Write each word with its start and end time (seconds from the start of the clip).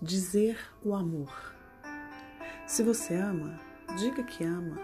Dizer 0.00 0.56
o 0.84 0.94
amor. 0.94 1.52
Se 2.68 2.84
você 2.84 3.14
ama, 3.16 3.58
diga 3.96 4.22
que 4.22 4.44
ama. 4.44 4.78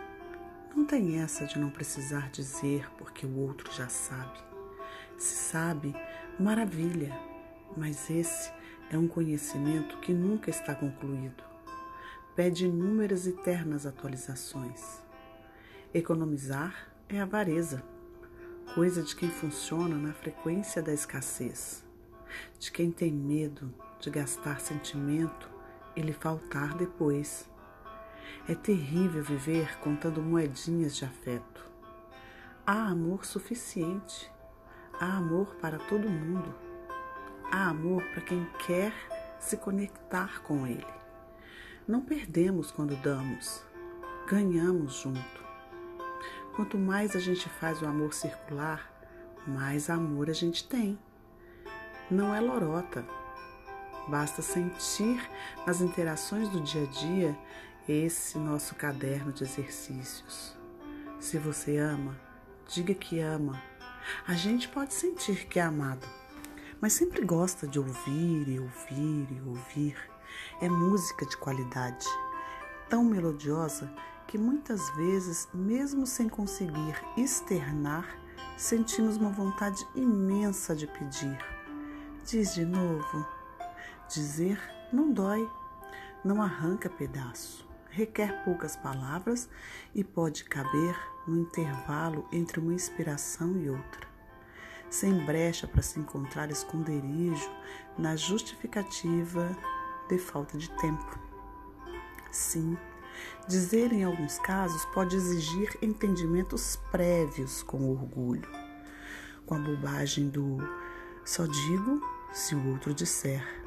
Não 0.74 0.84
tem 0.84 1.20
essa 1.20 1.46
de 1.46 1.56
não 1.56 1.70
precisar 1.70 2.30
dizer 2.32 2.90
porque 2.98 3.24
o 3.24 3.38
outro 3.38 3.72
já 3.72 3.88
sabe. 3.88 4.40
Se 5.16 5.36
sabe, 5.36 5.94
maravilha, 6.36 7.16
mas 7.76 8.10
esse 8.10 8.52
é 8.90 8.98
um 8.98 9.06
conhecimento 9.06 9.98
que 9.98 10.12
nunca 10.12 10.50
está 10.50 10.74
concluído. 10.74 11.44
Pede 12.34 12.66
inúmeras 12.66 13.24
e 13.28 13.32
ternas 13.34 13.86
atualizações. 13.86 15.00
Economizar 15.94 16.88
é 17.08 17.20
avareza, 17.20 17.84
coisa 18.74 19.00
de 19.00 19.14
quem 19.14 19.30
funciona 19.30 19.96
na 19.96 20.12
frequência 20.12 20.82
da 20.82 20.92
escassez, 20.92 21.83
de 22.58 22.70
quem 22.70 22.90
tem 22.90 23.12
medo 23.12 23.72
de 24.00 24.10
gastar 24.10 24.60
sentimento 24.60 25.48
e 25.96 26.00
lhe 26.00 26.12
faltar 26.12 26.74
depois. 26.74 27.48
É 28.48 28.54
terrível 28.54 29.22
viver 29.22 29.78
contando 29.78 30.22
moedinhas 30.22 30.96
de 30.96 31.04
afeto. 31.04 31.64
Há 32.66 32.88
amor 32.88 33.24
suficiente. 33.24 34.30
Há 35.00 35.16
amor 35.16 35.54
para 35.56 35.78
todo 35.78 36.08
mundo. 36.08 36.54
Há 37.50 37.68
amor 37.68 38.02
para 38.12 38.22
quem 38.22 38.46
quer 38.66 38.92
se 39.38 39.56
conectar 39.56 40.42
com 40.42 40.66
ele. 40.66 40.86
Não 41.86 42.00
perdemos 42.00 42.70
quando 42.70 42.96
damos, 42.96 43.62
ganhamos 44.26 44.94
junto. 44.94 45.44
Quanto 46.56 46.78
mais 46.78 47.14
a 47.14 47.18
gente 47.18 47.48
faz 47.48 47.82
o 47.82 47.86
amor 47.86 48.14
circular, 48.14 48.90
mais 49.46 49.90
amor 49.90 50.30
a 50.30 50.32
gente 50.32 50.66
tem. 50.66 50.98
Não 52.10 52.34
é 52.34 52.40
lorota. 52.40 53.04
Basta 54.08 54.42
sentir 54.42 55.22
nas 55.66 55.80
interações 55.80 56.50
do 56.50 56.60
dia 56.60 56.82
a 56.82 56.86
dia 56.86 57.38
esse 57.88 58.36
nosso 58.36 58.74
caderno 58.74 59.32
de 59.32 59.44
exercícios. 59.44 60.54
Se 61.18 61.38
você 61.38 61.78
ama, 61.78 62.14
diga 62.68 62.94
que 62.94 63.20
ama. 63.20 63.62
A 64.28 64.34
gente 64.34 64.68
pode 64.68 64.92
sentir 64.92 65.46
que 65.46 65.58
é 65.58 65.62
amado, 65.62 66.06
mas 66.78 66.92
sempre 66.92 67.24
gosta 67.24 67.66
de 67.66 67.78
ouvir 67.78 68.48
e 68.48 68.60
ouvir 68.60 69.26
e 69.30 69.40
ouvir. 69.46 69.96
É 70.60 70.68
música 70.68 71.24
de 71.24 71.38
qualidade, 71.38 72.06
tão 72.90 73.02
melodiosa 73.02 73.90
que 74.26 74.36
muitas 74.36 74.94
vezes, 74.96 75.48
mesmo 75.54 76.06
sem 76.06 76.28
conseguir 76.28 77.00
externar, 77.16 78.06
sentimos 78.58 79.16
uma 79.16 79.30
vontade 79.30 79.86
imensa 79.94 80.76
de 80.76 80.86
pedir. 80.86 81.53
Diz 82.26 82.54
de 82.54 82.64
novo. 82.64 83.26
Dizer 84.08 84.58
não 84.90 85.12
dói, 85.12 85.46
não 86.24 86.40
arranca 86.40 86.88
pedaço, 86.88 87.68
requer 87.90 88.42
poucas 88.44 88.76
palavras 88.76 89.46
e 89.94 90.02
pode 90.02 90.44
caber 90.44 90.96
no 91.28 91.36
intervalo 91.36 92.26
entre 92.32 92.60
uma 92.60 92.72
inspiração 92.72 93.58
e 93.58 93.68
outra, 93.68 94.08
sem 94.88 95.22
brecha 95.26 95.66
para 95.66 95.82
se 95.82 96.00
encontrar 96.00 96.50
esconderijo 96.50 97.50
na 97.98 98.16
justificativa 98.16 99.54
de 100.08 100.16
falta 100.16 100.56
de 100.56 100.70
tempo. 100.78 101.18
Sim, 102.30 102.78
dizer 103.46 103.92
em 103.92 104.02
alguns 104.02 104.38
casos 104.38 104.82
pode 104.94 105.14
exigir 105.14 105.76
entendimentos 105.82 106.76
prévios 106.90 107.62
com 107.62 107.90
orgulho, 107.90 108.50
com 109.44 109.56
a 109.56 109.58
bobagem 109.58 110.30
do 110.30 110.56
só 111.24 111.46
digo 111.46 112.13
se 112.34 112.52
o 112.54 112.68
outro 112.72 112.92
disser 112.92 113.64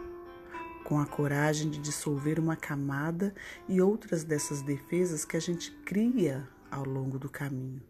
com 0.84 1.00
a 1.00 1.06
coragem 1.06 1.70
de 1.70 1.80
dissolver 1.80 2.38
uma 2.40 2.56
camada 2.56 3.34
e 3.68 3.82
outras 3.82 4.24
dessas 4.24 4.62
defesas 4.62 5.26
que 5.26 5.38
a 5.38 5.40
gente 5.40 5.72
cria 5.86 6.48
ao 6.70 6.84
longo 6.84 7.18
do 7.18 7.30
caminho. 7.30 7.82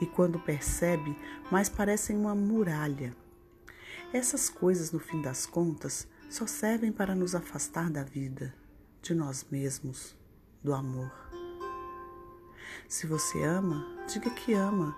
E 0.00 0.06
quando 0.06 0.38
percebe, 0.38 1.16
mais 1.50 1.68
parecem 1.68 2.16
uma 2.16 2.34
muralha. 2.34 3.14
Essas 4.12 4.48
coisas, 4.48 4.92
no 4.92 4.98
fim 4.98 5.20
das 5.20 5.46
contas, 5.46 6.06
só 6.30 6.46
servem 6.46 6.92
para 6.92 7.14
nos 7.14 7.34
afastar 7.34 7.90
da 7.90 8.02
vida, 8.02 8.54
de 9.02 9.14
nós 9.14 9.46
mesmos, 9.50 10.16
do 10.62 10.72
amor. 10.72 11.12
Se 12.88 13.06
você 13.06 13.42
ama, 13.42 13.86
diga 14.10 14.30
que 14.30 14.52
ama. 14.52 14.96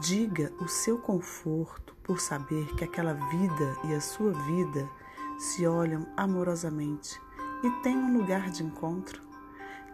Diga 0.00 0.52
o 0.58 0.66
seu 0.66 0.98
conforto 0.98 1.94
por 2.02 2.18
saber 2.18 2.66
que 2.74 2.84
aquela 2.84 3.12
vida 3.12 3.76
e 3.84 3.94
a 3.94 4.00
sua 4.00 4.32
vida 4.32 4.88
se 5.38 5.66
olham 5.66 6.06
amorosamente 6.16 7.20
e 7.62 7.70
têm 7.82 7.96
um 7.96 8.18
lugar 8.18 8.50
de 8.50 8.64
encontro. 8.64 9.22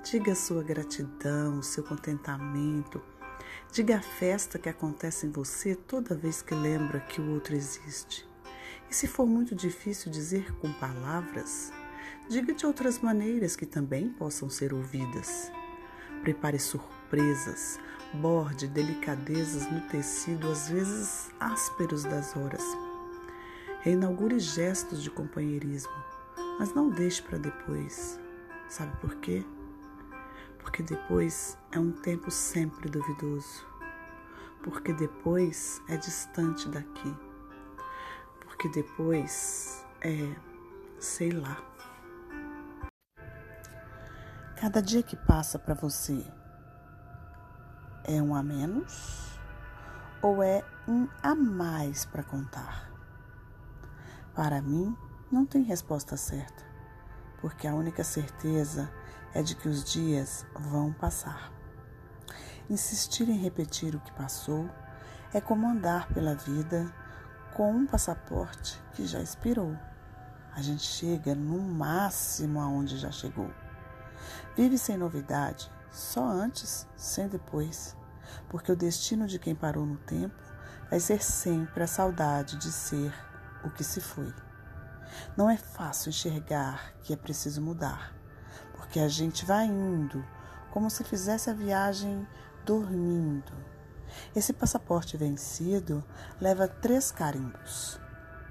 Diga 0.03 0.33
a 0.33 0.37
sua 0.37 0.63
gratidão, 0.63 1.59
o 1.59 1.63
seu 1.63 1.83
contentamento. 1.83 3.03
Diga 3.73 3.99
a 3.99 4.03
festa 4.03 4.59
que 4.59 4.69
acontece 4.69 5.27
em 5.27 5.31
você 5.31 5.75
toda 5.75 6.15
vez 6.15 6.41
que 6.41 6.55
lembra 6.55 7.01
que 7.01 7.21
o 7.21 7.33
outro 7.33 7.55
existe. 7.55 8.27
E 8.89 8.95
se 8.95 9.07
for 9.07 9.27
muito 9.27 9.55
difícil 9.55 10.11
dizer 10.11 10.55
com 10.59 10.73
palavras, 10.75 11.73
diga 12.29 12.55
de 12.55 12.65
outras 12.65 13.01
maneiras 13.01 13.57
que 13.57 13.67
também 13.67 14.09
possam 14.09 14.49
ser 14.49 14.73
ouvidas. 14.73 15.53
Prepare 16.23 16.59
surpresas, 16.59 17.79
borde 18.15 18.67
delicadezas 18.69 19.71
no 19.71 19.81
tecido, 19.89 20.51
às 20.51 20.69
vezes 20.69 21.31
ásperos 21.39 22.05
das 22.05 22.37
horas 22.37 22.63
Reinaugure 23.81 24.41
gestos 24.41 25.05
de 25.05 25.09
companheirismo, 25.09 25.93
mas 26.59 26.75
não 26.75 26.91
deixe 26.91 27.23
para 27.23 27.39
depois. 27.39 28.19
Sabe 28.69 28.95
por 28.97 29.15
quê? 29.17 29.47
Porque 30.59 30.83
depois 30.83 31.57
é 31.71 31.79
um 31.79 31.93
tempo 31.93 32.29
sempre 32.29 32.91
duvidoso. 32.91 33.65
Porque 34.65 34.93
depois 34.93 35.81
é 35.89 35.97
distante 35.97 36.69
daqui. 36.69 37.17
Porque 38.41 38.69
depois 38.69 39.87
é, 40.01 40.35
sei 40.99 41.31
lá. 41.31 41.63
Cada 44.61 44.83
dia 44.83 45.05
que 45.05 45.17
passa 45.17 45.57
para 45.57 45.75
você 45.75 46.27
é 48.05 48.23
um 48.23 48.35
a 48.35 48.43
menos 48.43 49.39
ou 50.23 50.43
é 50.43 50.65
um 50.87 51.09
a 51.23 51.35
mais 51.35 52.05
para 52.05 52.23
contar? 52.23 52.91
Para 54.35 54.63
mim, 54.63 54.97
não 55.31 55.45
tem 55.45 55.63
resposta 55.63 56.17
certa, 56.17 56.65
porque 57.41 57.67
a 57.67 57.75
única 57.75 58.05
certeza 58.05 58.91
é 59.35 59.43
de 59.43 59.55
que 59.55 59.69
os 59.69 59.85
dias 59.85 60.47
vão 60.55 60.93
passar. 60.93 61.53
Insistir 62.71 63.29
em 63.29 63.39
repetir 63.39 63.95
o 63.95 64.01
que 64.01 64.13
passou 64.13 64.69
é 65.33 65.41
como 65.41 65.69
andar 65.69 66.09
pela 66.09 66.35
vida 66.35 66.93
com 67.55 67.73
um 67.73 67.87
passaporte 67.87 68.81
que 68.93 69.07
já 69.07 69.21
expirou. 69.21 69.77
A 70.55 70.63
gente 70.63 70.83
chega 70.83 71.35
no 71.35 71.61
máximo 71.61 72.61
aonde 72.61 72.97
já 72.99 73.11
chegou. 73.11 73.51
Vive 74.57 74.79
sem 74.79 74.97
novidade, 74.97 75.71
só 75.99 76.25
antes, 76.25 76.87
sem 76.97 77.29
depois, 77.29 77.97
porque 78.49 78.71
o 78.71 78.77
destino 78.77 79.27
de 79.27 79.39
quem 79.39 79.55
parou 79.55 79.85
no 79.85 79.97
tempo 79.97 80.37
vai 80.89 81.01
ser 81.01 81.23
sempre 81.23 81.83
a 81.83 81.87
saudade 81.89 82.57
de 82.57 82.71
ser 82.71 83.13
o 83.65 83.71
que 83.71 83.83
se 83.83 84.01
foi. 84.01 84.33
Não 85.37 85.51
é 85.51 85.57
fácil 85.57 86.11
enxergar 86.11 86.95
que 87.03 87.13
é 87.13 87.17
preciso 87.17 87.61
mudar, 87.61 88.15
porque 88.77 89.01
a 89.01 89.09
gente 89.09 89.45
vai 89.45 89.67
indo 89.67 90.25
como 90.71 90.89
se 90.89 91.03
fizesse 91.03 91.51
a 91.51 91.55
viagem 91.55 92.27
dormindo. 92.65 93.53
Esse 94.35 94.53
passaporte 94.53 95.17
vencido 95.17 96.05
leva 96.41 96.69
três 96.69 97.11
carimbos. 97.11 98.01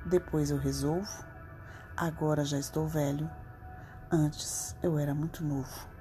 Depois 0.05 0.51
eu 0.51 0.57
resolvo. 0.57 1.25
Agora 1.95 2.43
já 2.43 2.59
estou 2.59 2.87
velho. 2.87 3.29
Antes 4.11 4.75
eu 4.83 4.99
era 4.99 5.15
muito 5.15 5.43
novo. 5.43 5.96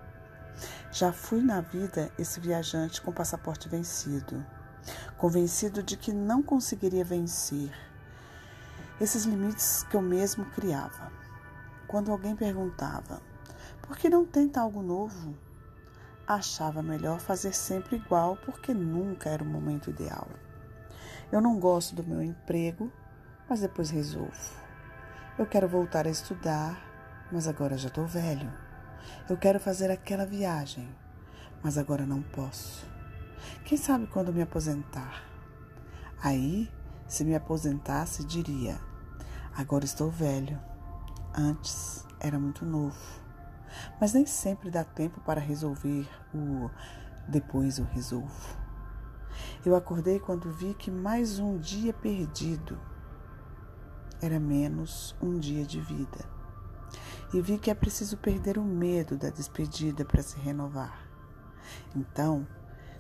Já 0.91 1.13
fui 1.13 1.43
na 1.43 1.61
vida 1.61 2.11
esse 2.19 2.41
viajante 2.41 3.03
com 3.03 3.13
passaporte 3.13 3.69
vencido, 3.69 4.45
convencido 5.17 5.83
de 5.83 5.97
que 5.97 6.13
não 6.13 6.43
conseguiria 6.43 7.05
vencer 7.05 7.71
esses 9.01 9.25
limites 9.25 9.83
que 9.85 9.97
eu 9.97 10.03
mesmo 10.03 10.47
criava. 10.47 11.13
Quando 11.87 12.11
alguém 12.11 12.35
perguntava, 12.35 13.21
por 13.83 13.97
que 13.97 14.09
não 14.09 14.25
tenta 14.25 14.61
algo 14.61 14.83
novo? 14.83 15.37
Achava 16.27 16.83
melhor 16.83 17.21
fazer 17.21 17.53
sempre 17.53 17.97
igual 17.97 18.37
porque 18.37 18.73
nunca 18.73 19.29
era 19.29 19.45
o 19.45 19.47
momento 19.47 19.91
ideal. 19.91 20.27
Eu 21.31 21.41
não 21.41 21.59
gosto 21.59 21.95
do 21.95 22.03
meu 22.03 22.23
emprego, 22.23 22.91
mas 23.49 23.61
depois 23.61 23.91
resolvo. 23.91 24.57
Eu 25.39 25.47
quero 25.47 25.69
voltar 25.69 26.07
a 26.07 26.11
estudar, 26.11 26.83
mas 27.31 27.47
agora 27.47 27.77
já 27.77 27.89
estou 27.89 28.07
velho. 28.07 28.51
Eu 29.29 29.37
quero 29.37 29.59
fazer 29.59 29.91
aquela 29.91 30.25
viagem, 30.25 30.89
mas 31.63 31.77
agora 31.77 32.07
não 32.07 32.23
posso. 32.23 32.87
Quem 33.65 33.77
sabe 33.77 34.07
quando 34.07 34.33
me 34.33 34.43
aposentar? 34.43 35.23
Aí 36.23 36.71
se 37.07 37.25
me 37.25 37.35
aposentasse, 37.35 38.25
diria: 38.25 38.81
Agora 39.57 39.85
estou 39.85 40.11
velho. 40.11 40.59
Antes 41.35 42.05
era 42.21 42.39
muito 42.39 42.65
novo. 42.65 42.97
Mas 44.01 44.13
nem 44.13 44.27
sempre 44.27 44.71
dá 44.71 44.85
tempo 44.85 45.21
para 45.21 45.41
resolver 45.41 46.09
o 46.35 46.71
depois 47.29 47.79
eu 47.79 47.85
resolvo. 47.85 48.57
Eu 49.65 49.75
acordei 49.75 50.19
quando 50.19 50.53
vi 50.53 50.75
que 50.75 50.91
mais 50.91 51.39
um 51.39 51.59
dia 51.59 51.93
perdido 51.93 52.79
era 54.21 54.41
menos 54.41 55.15
um 55.21 55.39
dia 55.39 55.65
de 55.65 55.81
vida. 55.81 56.36
E 57.35 57.41
vi 57.41 57.59
que 57.59 57.71
é 57.71 57.75
preciso 57.75 58.17
perder 58.17 58.57
o 58.59 58.65
medo 58.65 59.17
da 59.17 59.31
despedida 59.31 60.05
para 60.05 60.23
se 60.23 60.39
renovar. 60.39 61.07
Então, 61.95 62.47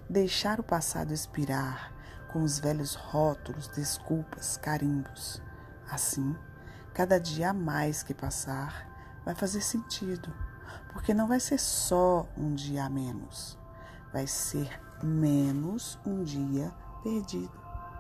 deixar 0.08 0.60
o 0.60 0.64
passado 0.64 1.12
expirar 1.12 1.92
com 2.32 2.42
os 2.42 2.58
velhos 2.58 2.94
rótulos, 2.94 3.68
desculpas, 3.68 4.56
carimbos. 4.56 5.40
Assim, 5.90 6.36
cada 6.92 7.18
dia 7.18 7.50
a 7.50 7.54
mais 7.54 8.02
que 8.02 8.12
passar 8.12 8.90
vai 9.24 9.34
fazer 9.34 9.60
sentido, 9.60 10.32
porque 10.92 11.14
não 11.14 11.28
vai 11.28 11.40
ser 11.40 11.58
só 11.58 12.28
um 12.36 12.54
dia 12.54 12.84
a 12.84 12.90
menos, 12.90 13.58
vai 14.12 14.26
ser 14.26 14.68
menos 15.02 15.98
um 16.04 16.22
dia 16.22 16.72
perdido. 17.02 17.65